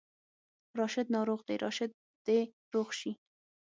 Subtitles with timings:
[0.79, 1.91] راشد ناروغ دی، راشد
[2.25, 2.39] دې
[2.73, 3.11] روغ شي